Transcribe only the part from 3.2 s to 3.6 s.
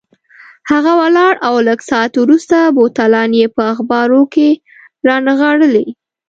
یې